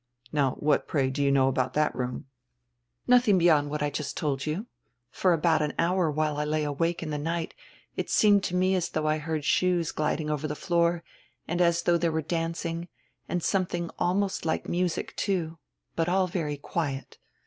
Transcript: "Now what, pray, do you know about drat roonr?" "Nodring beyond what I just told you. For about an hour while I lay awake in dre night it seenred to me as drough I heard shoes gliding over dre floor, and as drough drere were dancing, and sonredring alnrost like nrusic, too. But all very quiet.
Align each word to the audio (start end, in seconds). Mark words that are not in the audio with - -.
"Now 0.31 0.53
what, 0.53 0.87
pray, 0.87 1.11
do 1.11 1.21
you 1.21 1.31
know 1.31 1.47
about 1.47 1.75
drat 1.75 1.93
roonr?" 1.93 2.23
"Nodring 3.07 3.37
beyond 3.37 3.69
what 3.69 3.83
I 3.83 3.91
just 3.91 4.17
told 4.17 4.47
you. 4.47 4.65
For 5.11 5.31
about 5.31 5.61
an 5.61 5.75
hour 5.77 6.09
while 6.09 6.37
I 6.37 6.43
lay 6.43 6.63
awake 6.63 7.03
in 7.03 7.09
dre 7.09 7.19
night 7.19 7.53
it 7.95 8.07
seenred 8.09 8.41
to 8.45 8.55
me 8.55 8.73
as 8.73 8.89
drough 8.89 9.05
I 9.05 9.19
heard 9.19 9.45
shoes 9.45 9.91
gliding 9.91 10.27
over 10.31 10.47
dre 10.47 10.55
floor, 10.55 11.03
and 11.47 11.61
as 11.61 11.83
drough 11.83 11.99
drere 11.99 12.13
were 12.13 12.21
dancing, 12.23 12.87
and 13.29 13.41
sonredring 13.41 13.91
alnrost 13.99 14.43
like 14.43 14.63
nrusic, 14.63 15.15
too. 15.15 15.59
But 15.95 16.09
all 16.09 16.25
very 16.25 16.57
quiet. 16.57 17.19